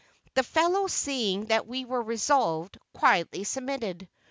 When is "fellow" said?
0.41-0.87